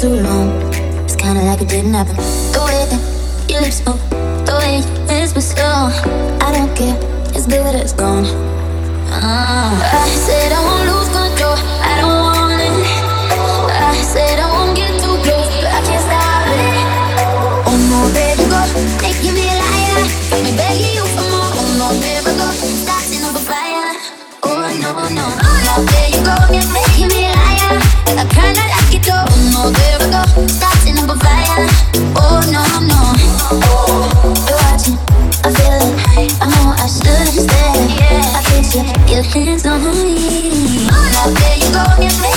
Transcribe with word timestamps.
too 0.00 0.20
long. 0.20 0.50
It's 1.04 1.16
kinda 1.16 1.40
like 1.40 1.62
it 1.62 1.68
didn't 1.68 1.94
happen. 1.94 2.16
The 2.52 2.60
way 2.68 2.84
that 2.90 3.00
your 3.48 3.62
lips 3.62 3.80
move, 3.86 4.00
the 4.44 4.52
way 4.60 4.84
you 4.84 5.20
whisper 5.20 5.40
slow. 5.40 5.88
I 6.46 6.52
don't 6.52 6.72
care, 6.76 6.96
it's 7.32 7.46
good, 7.46 7.74
it's 7.74 7.94
gone. 7.94 8.26
Uh, 9.08 9.72
I 10.04 10.08
said 10.26 10.52
I 10.52 10.60
won't 10.66 10.84
lose 10.90 11.08
control, 11.08 11.56
I 11.80 11.92
don't 12.00 12.12
want 12.12 12.60
it. 12.60 12.76
Uh, 13.32 13.72
I 13.72 13.96
said 14.12 14.38
I 14.38 14.46
won't 14.52 14.76
get 14.76 14.92
too 15.00 15.16
close, 15.24 15.48
but 15.64 15.72
I 15.78 15.80
can't 15.88 16.04
stop 16.04 16.44
it. 16.60 16.76
Oh 17.64 17.76
no, 17.88 18.00
baby, 18.12 18.44
go, 18.52 18.60
making 19.00 19.32
me 19.32 19.48
a 19.48 19.56
liar. 19.64 20.02
Got 20.28 20.40
me 20.44 20.52
begging 20.60 20.92
you 20.92 21.06
for 21.16 21.24
more. 21.32 21.52
Oh 21.56 21.72
no, 21.80 21.88
baby, 22.04 22.36
go, 22.36 22.46
starting 22.84 23.24
up 23.24 23.32
a 23.32 23.42
fire. 23.48 23.96
Oh 24.44 24.60
no, 24.76 24.90
no, 25.08 25.24
oh 25.24 25.56
no, 25.64 25.86
baby. 25.88 26.05
your 39.16 39.24
hands 39.24 39.64
on 39.64 39.80
me. 39.80 40.84
Now 40.86 41.32
there 41.32 41.56
you 41.56 41.72
go. 41.72 42.35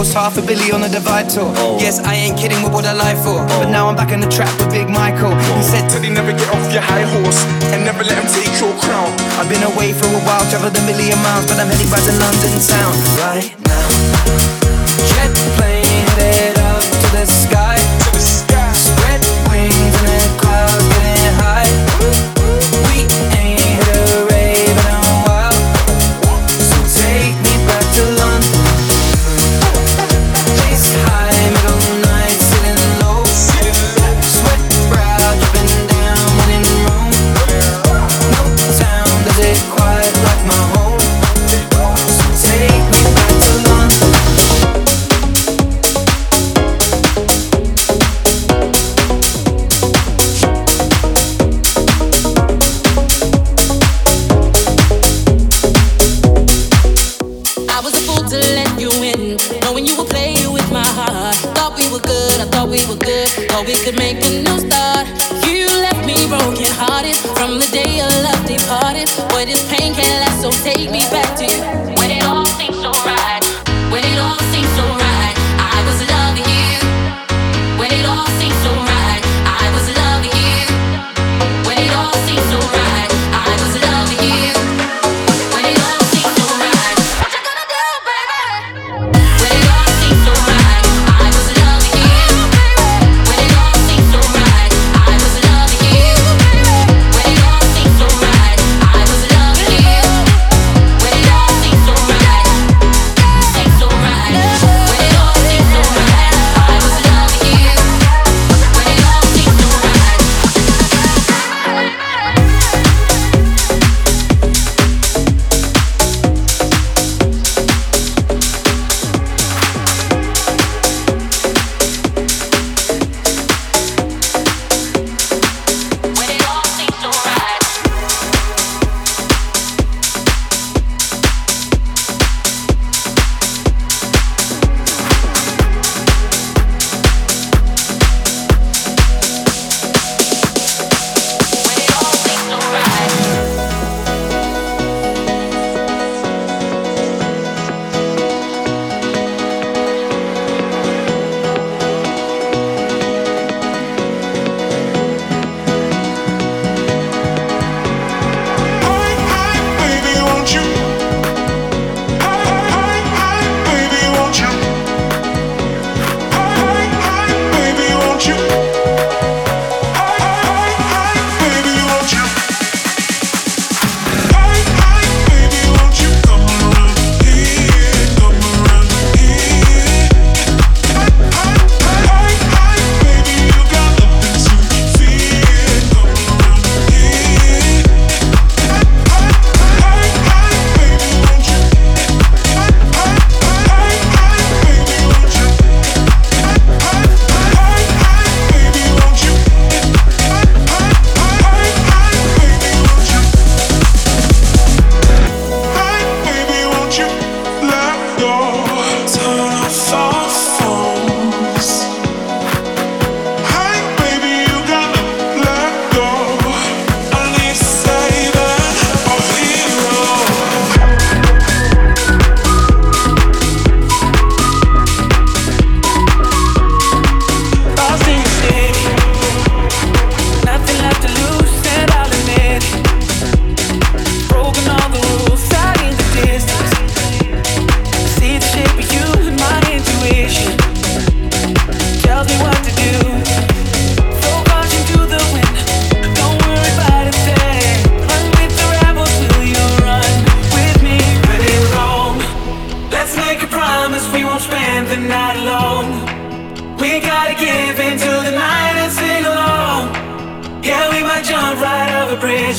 gross 0.00 0.14
half 0.14 0.38
a 0.38 0.40
billy 0.40 0.72
on 0.72 0.80
the 0.80 0.88
divide 0.88 1.28
tour. 1.28 1.52
Oh. 1.60 1.76
Yes, 1.78 2.00
I 2.00 2.14
ain't 2.14 2.38
kidding 2.38 2.62
with 2.62 2.72
what 2.72 2.86
I 2.86 2.94
lie 2.94 3.16
for. 3.20 3.36
Oh. 3.36 3.60
But 3.60 3.68
now 3.68 3.86
I'm 3.86 3.96
back 3.96 4.12
in 4.12 4.20
the 4.20 4.32
trap 4.32 4.48
with 4.58 4.70
Big 4.72 4.88
Michael. 4.88 5.28
He 5.28 5.60
oh. 5.60 5.60
said, 5.60 5.90
Teddy, 5.90 6.08
never 6.08 6.32
get 6.32 6.48
off 6.56 6.72
your 6.72 6.80
high 6.80 7.04
horse 7.04 7.44
and 7.68 7.84
never 7.84 8.02
let 8.02 8.16
him 8.16 8.28
take 8.32 8.48
your 8.56 8.72
crown. 8.80 9.12
I've 9.36 9.50
been 9.52 9.62
away 9.62 9.92
for 9.92 10.08
a 10.08 10.22
while, 10.24 10.40
traveled 10.48 10.72
a 10.72 10.82
million 10.88 11.18
miles, 11.20 11.44
but 11.44 11.60
I'm 11.60 11.68
heading 11.68 11.90
back 11.92 12.00
to 12.08 12.14
London 12.16 12.52
town 12.64 12.96
right 13.20 13.52
now. 13.68 13.99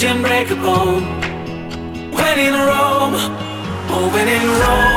and 0.04 0.22
break 0.24 0.50
a 0.50 0.56
bone. 0.56 1.04
When 2.12 2.40
in 2.40 2.54
Rome, 2.54 3.16
oh, 3.90 4.10
in 4.28 4.48
Rome. 4.62 4.91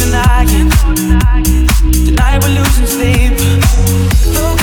denying. 0.00 0.70
Tonight 2.06 2.38
we're 2.42 2.54
losing 2.58 2.86
sleep. 2.86 3.32
Look 4.34 4.59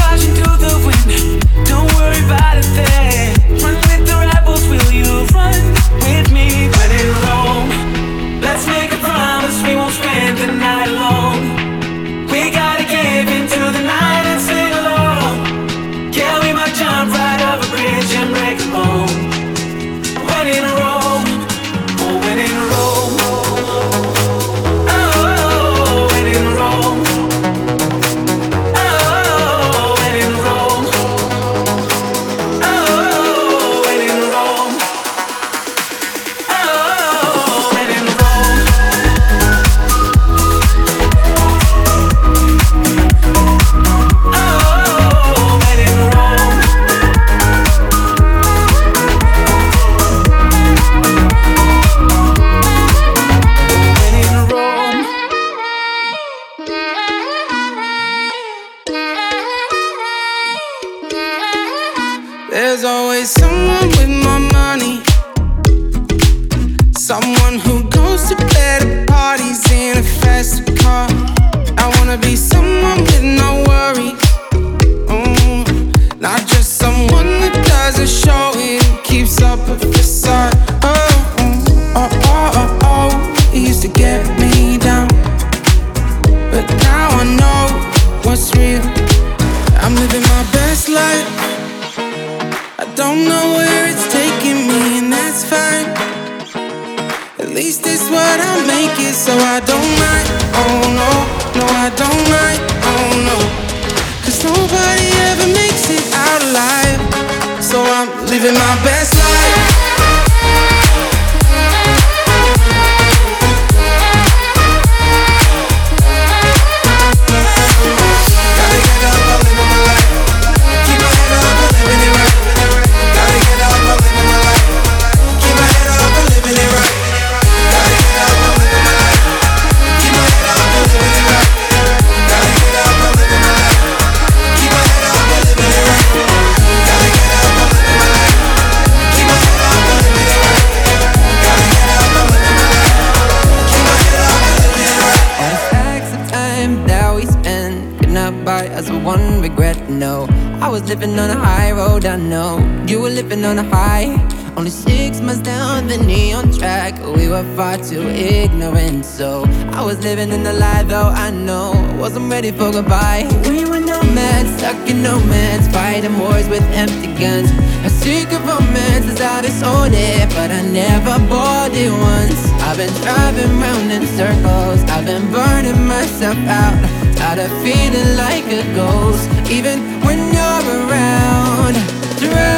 on 153.48 153.60
a 153.60 153.64
high. 153.64 154.12
Only 154.58 154.72
six 154.72 155.22
months 155.22 155.42
down 155.42 155.88
the 155.88 155.98
neon 155.98 156.52
track. 156.52 156.94
We 157.16 157.30
were 157.30 157.46
far 157.56 157.78
too 157.78 158.06
ignorant, 158.10 159.06
so 159.06 159.46
I 159.72 159.82
was 159.84 159.98
living 160.04 160.32
in 160.32 160.44
the 160.44 160.52
lie, 160.52 160.84
though 160.84 161.12
I 161.26 161.32
know. 161.32 161.72
Wasn't 161.98 162.30
ready 162.30 162.52
for 162.52 162.72
goodbye. 162.72 163.24
We 163.48 163.64
were 163.70 163.80
nomads, 163.80 164.50
stuck 164.58 164.80
in 164.90 165.02
romance, 165.02 165.66
fighting 165.70 166.20
wars 166.20 166.48
with 166.50 166.66
empty 166.84 167.08
guns. 167.22 167.50
A 167.88 167.90
secret 167.90 168.42
romance 168.52 169.06
is 169.06 169.22
out 169.22 169.46
its 169.46 169.64
own 169.64 169.94
it, 169.94 170.28
but 170.36 170.52
I 170.52 170.62
never 170.84 171.16
bought 171.30 171.72
it 171.74 171.92
once. 171.92 172.42
I've 172.68 172.78
been 172.78 172.94
driving 173.06 173.54
round 173.64 173.92
in 173.96 174.06
circles, 174.20 174.82
I've 174.92 175.06
been 175.06 175.32
burning 175.32 175.82
myself 175.88 176.38
out. 176.64 176.76
Tired 177.16 177.40
of 177.46 177.52
feeling 177.64 178.12
like 178.24 178.46
a 178.60 178.64
ghost, 178.76 179.30
even 179.50 179.80
when 180.06 180.20
you're 180.36 180.66
around. 180.82 181.76
Drown 182.20 182.57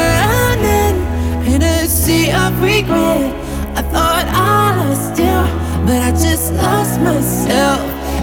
sea 2.10 2.30
of 2.44 2.52
regret. 2.60 3.30
I 3.80 3.82
thought 3.92 4.26
I 4.26 4.74
lost 4.80 5.14
you, 5.26 5.38
but 5.86 5.98
I 6.08 6.10
just 6.26 6.46
lost 6.54 6.94
myself 7.08 7.80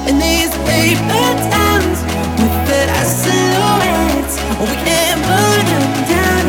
in 0.09 0.15
these 0.27 0.51
paper 0.67 1.27
towns 1.51 1.99
with 2.39 2.57
that 2.67 2.89
silhouettes. 3.21 4.35
We 4.67 4.75
can't 4.87 5.21
burn 5.29 5.65
them 5.71 5.87
down. 6.15 6.43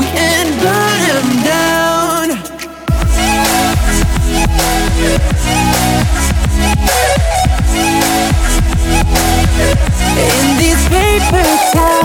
We 0.00 0.06
can't 0.18 0.52
burn 0.62 1.00
them 1.10 1.30
down. 1.52 2.26
In 10.26 10.46
these 10.62 10.82
paper 10.94 11.46
towns. 11.74 12.04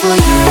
for 0.00 0.08
you. 0.08 0.49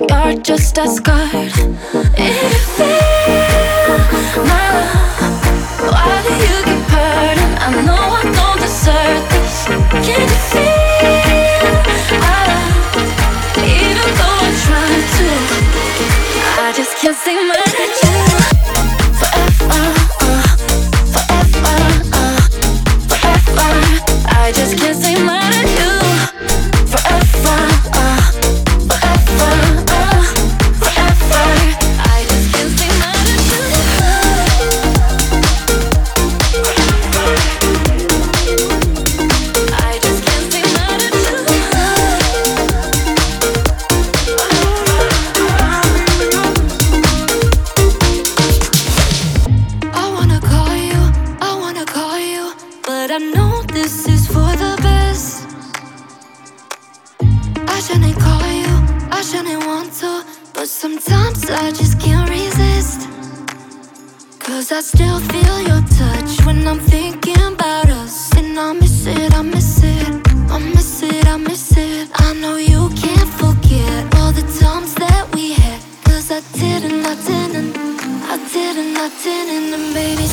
You're 0.00 0.38
just 0.42 0.78
a 0.78 0.86
scar. 0.86 1.97
This 53.72 54.08
is 54.08 54.26
for 54.26 54.50
the 54.64 54.76
best. 54.82 55.46
I 57.68 57.80
shouldn't 57.80 58.18
call 58.18 58.46
you, 58.62 58.74
I 59.10 59.22
shouldn't 59.22 59.64
want 59.66 59.92
to. 60.00 60.24
But 60.54 60.68
sometimes 60.68 61.48
I 61.50 61.70
just 61.70 62.00
can't 62.00 62.28
resist. 62.30 63.08
Cause 64.38 64.72
I 64.72 64.80
still 64.80 65.20
feel 65.20 65.60
your 65.60 65.82
touch 66.00 66.46
when 66.46 66.66
I'm 66.66 66.80
thinking 66.80 67.40
about 67.52 67.88
us. 67.90 68.34
And 68.36 68.58
I 68.58 68.72
miss 68.72 69.06
it, 69.06 69.34
I 69.34 69.42
miss 69.42 69.82
it, 69.84 70.08
I 70.50 70.58
miss 70.58 71.02
it, 71.02 71.26
I 71.26 71.36
miss 71.36 71.76
it. 71.76 72.10
I 72.14 72.32
know 72.34 72.56
you 72.56 72.88
can't 72.96 73.30
forget 73.42 74.14
all 74.16 74.32
the 74.32 74.46
times 74.60 74.94
that 74.94 75.28
we 75.34 75.52
had. 75.52 75.80
Cause 76.04 76.30
I 76.30 76.40
didn't, 76.58 77.04
I 77.04 77.14
didn't, 77.28 77.76
I 78.32 78.36
didn't, 78.52 78.96
I 78.96 79.08
didn't, 79.22 79.74
and 79.74 79.94
baby, 79.94 80.26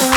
Don't 0.00 0.08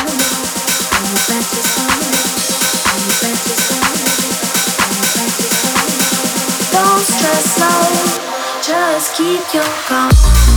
stress 7.01 7.61
out, 7.61 8.63
just 8.63 9.15
keep 9.15 9.53
your 9.53 9.63
calm. 9.87 10.52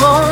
more. 0.00 0.27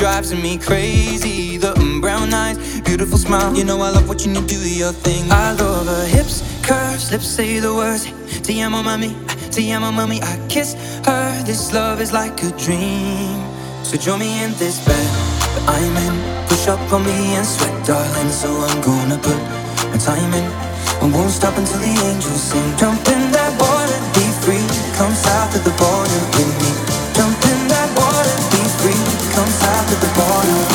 drives 0.00 0.32
me 0.32 0.56
crazy. 0.56 1.58
The 1.58 1.74
brown 2.00 2.32
eyes, 2.32 2.56
beautiful 2.80 3.18
smile. 3.18 3.54
You 3.54 3.64
know 3.64 3.78
I 3.82 3.90
love 3.90 4.08
watching 4.08 4.34
you 4.34 4.40
do 4.46 4.56
your 4.56 4.92
thing. 4.92 5.30
I 5.30 5.52
love 5.52 5.86
her 5.86 6.06
hips, 6.06 6.40
curves, 6.62 7.12
lips 7.12 7.26
say 7.26 7.60
the 7.60 7.74
words. 7.74 8.04
Te 8.40 8.62
amo, 8.62 8.82
mami. 8.82 9.12
Te 9.52 9.70
amo, 9.72 9.90
mami. 9.92 10.22
I 10.22 10.34
kiss 10.48 10.72
her. 11.04 11.42
This 11.44 11.74
love 11.74 12.00
is 12.00 12.14
like 12.14 12.42
a 12.42 12.50
dream. 12.56 13.44
So 13.84 13.98
join 13.98 14.20
me 14.20 14.42
in 14.42 14.52
this 14.56 14.80
bed 14.86 15.08
that 15.52 15.64
I'm 15.68 15.96
in. 16.08 16.48
Push 16.48 16.68
up 16.68 16.80
on 16.94 17.04
me 17.04 17.36
and 17.36 17.44
sweat, 17.44 17.86
darling. 17.86 18.30
So 18.30 18.48
I'm 18.48 18.80
gonna 18.80 19.18
put 19.18 19.36
my 19.92 19.98
time 19.98 20.32
in. 20.32 20.48
I 21.04 21.10
won't 21.12 21.30
stop 21.30 21.58
until 21.58 21.78
the 21.78 21.92
angels 22.08 22.42
sing. 22.48 22.68
Jump 22.78 23.04
in 23.04 23.20
that 23.36 23.52
water, 23.60 24.00
be 24.16 24.24
free. 24.40 24.64
Come 24.96 25.12
south 25.12 25.56
of 25.56 25.62
the 25.64 25.74
border 25.76 26.20
with 26.36 26.59
at 29.92 30.00
the 30.00 30.08
bottom. 30.14 30.69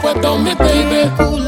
puesto 0.00 0.38
mi 0.38 0.54
baby. 0.54 1.41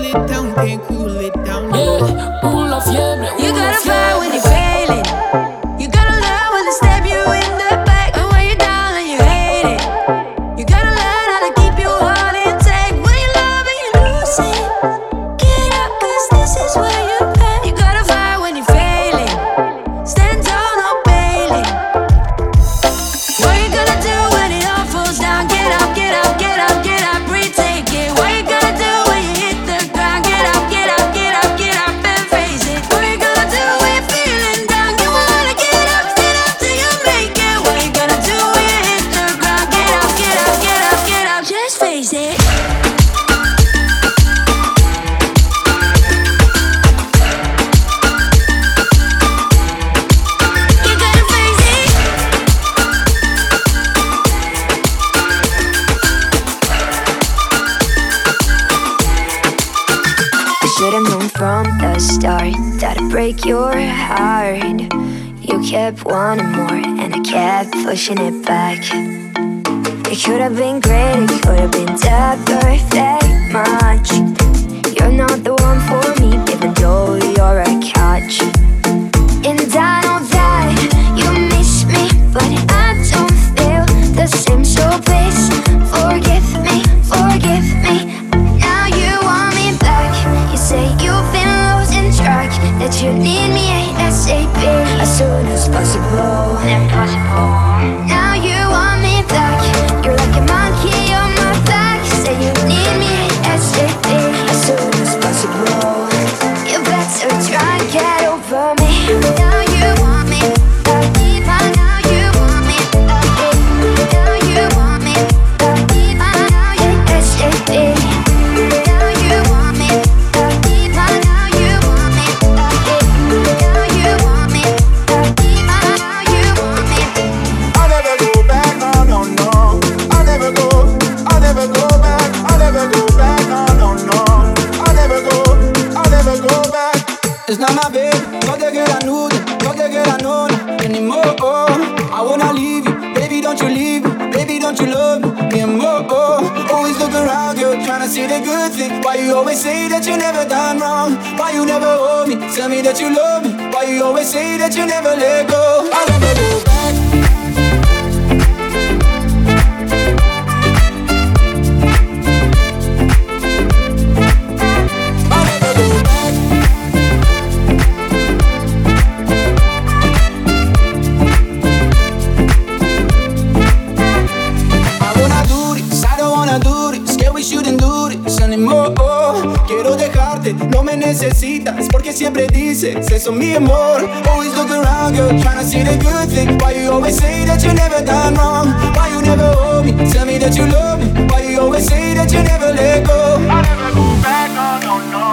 Siempre 182.15 182.47
dices, 182.47 183.11
eso 183.11 183.33
mi 183.33 183.55
amor. 183.55 184.09
Always 184.31 184.55
look 184.57 184.71
around, 184.71 185.15
girl, 185.17 185.31
trying 185.41 185.67
see 185.67 185.83
the 185.83 185.97
good 185.97 186.29
thing. 186.31 186.59
Why 186.59 186.73
you 186.73 186.91
always 186.91 187.17
say 187.19 187.45
that 187.45 187.63
you 187.65 187.75
never 187.75 188.05
done 188.05 188.35
wrong? 188.35 188.69
Why 188.95 189.09
you 189.09 189.21
never 189.21 189.53
hold 189.53 189.85
me? 189.87 189.93
Tell 190.11 190.25
me 190.27 190.39
that 190.39 190.57
you 190.57 190.67
love 190.67 191.01
me. 191.01 191.27
Why 191.27 191.43
you 191.43 191.61
always 191.61 191.87
say 191.87 192.15
that 192.15 192.33
you 192.33 192.43
never 192.43 192.73
let 192.73 193.07
go? 193.07 193.39
I'll 193.51 193.63
never 193.63 193.91
go 193.95 194.07
back, 194.23 194.51
no, 194.55 194.79
no, 194.87 194.95
no. 195.11 195.25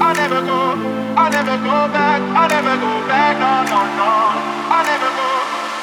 I'll 0.00 0.14
never 0.14 0.40
go, 0.40 0.60
I'll 1.16 1.30
never 1.30 1.56
go 1.58 1.88
back, 1.92 2.20
I'll 2.38 2.48
never 2.48 2.76
go 2.78 2.92
back, 3.08 3.34
no, 3.38 3.50
no, 3.66 3.80
no. 3.98 4.10
I'll 4.70 4.84
never 4.86 5.10
go, 5.10 5.28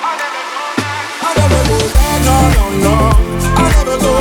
I'll 0.07 0.17
never 0.17 0.43
go 0.47 0.63
back, 0.79 1.03
I'll 1.27 1.35
never 1.37 1.61
go 1.67 1.77
back, 1.93 2.19
no, 2.27 2.35
no, 2.55 2.63
no. 2.83 2.95
I'll 3.57 3.71
never 3.75 3.97
go, 3.99 4.15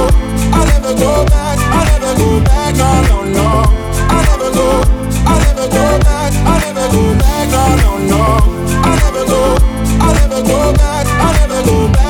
I'll 0.53 0.67
never 0.67 0.93
go 0.99 1.25
back, 1.27 1.59
I'll 1.71 1.87
never 1.87 2.13
go 2.19 2.29
back, 2.45 2.75
no, 2.77 2.91
no, 3.09 3.19
no. 3.31 3.47
I'll 4.11 4.25
never 4.27 4.51
go, 4.53 4.69
never 5.69 5.99
go 5.99 5.99
back, 6.05 6.33
I'll 6.35 6.61
never 6.61 6.93
go 6.93 7.19
back, 7.19 7.49
no, 7.51 7.63
no, 7.83 7.99
no. 8.09 8.23
I'll 8.85 8.97
never 8.97 9.25
go, 9.27 9.57
I'll 10.01 10.15
never 10.15 10.43
go 10.43 10.73
back, 10.75 11.07
I'll 11.07 11.49
never 11.49 11.63
go 11.67 11.93
back, 11.93 12.06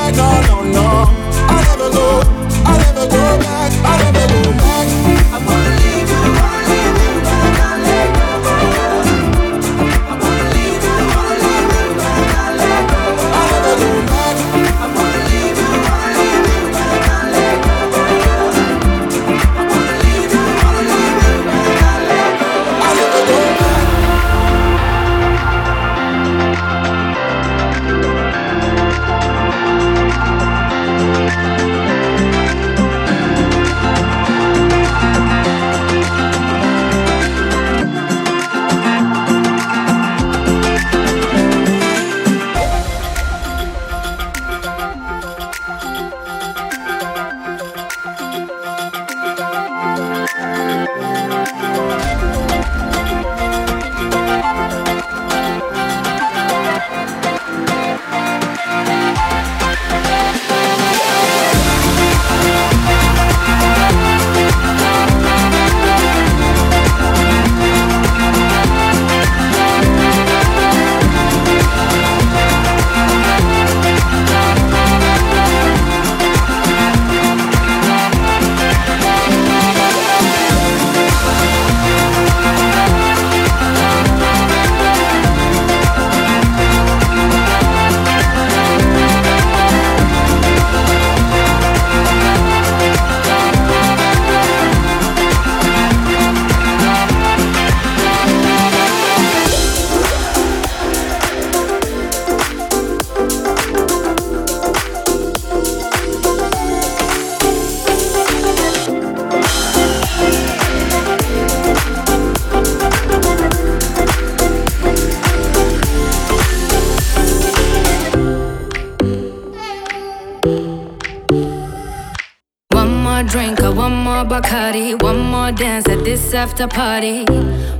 dance 125.57 125.89
at 125.89 126.03
this 126.03 126.33
after 126.33 126.67
party. 126.67 127.25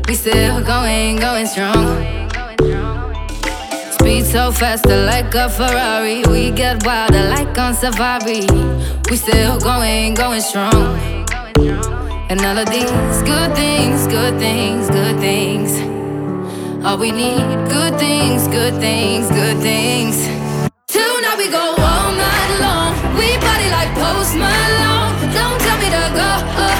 We 0.07 0.15
still 0.15 0.63
going, 0.63 1.17
going 1.17 1.45
strong. 1.45 2.01
Speed 3.91 4.25
so 4.25 4.51
faster 4.51 4.97
like 5.05 5.33
a 5.35 5.47
Ferrari. 5.47 6.23
We 6.27 6.51
get 6.51 6.85
wilder 6.85 7.29
like 7.29 7.55
on 7.57 7.75
safari. 7.75 8.47
We 9.09 9.15
still 9.15 9.59
going, 9.59 10.15
going 10.15 10.41
strong. 10.41 10.97
And 12.29 12.41
all 12.41 12.57
of 12.57 12.69
these 12.69 12.89
good 13.23 13.55
things, 13.55 14.07
good 14.07 14.39
things, 14.39 14.89
good 14.89 15.19
things. 15.19 15.71
All 16.83 16.97
we 16.97 17.11
need, 17.11 17.45
good 17.69 17.99
things, 17.99 18.47
good 18.47 18.75
things, 18.79 19.29
good 19.29 19.57
things. 19.59 20.25
Tonight 20.87 21.37
we 21.37 21.49
go 21.49 21.75
all 21.77 22.11
night 22.11 22.51
long. 22.59 22.93
We 23.17 23.37
party 23.37 23.69
like 23.69 23.93
Post 23.93 24.35
Malone. 24.35 25.13
Don't 25.33 25.59
tell 25.61 25.77
me 25.77 25.89
to 25.89 26.11
go. 26.15 26.76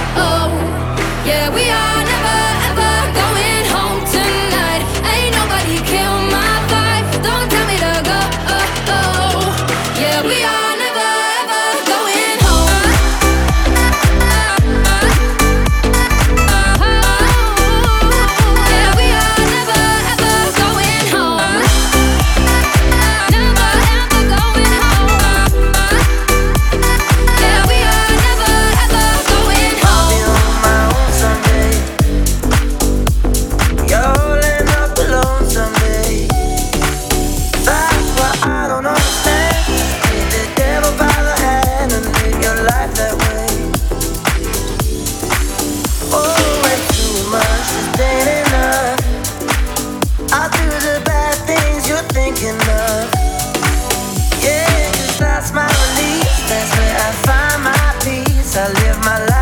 I 58.60 58.70
live 58.70 59.00
my 59.02 59.20
life 59.26 59.37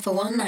for 0.00 0.14
one 0.14 0.39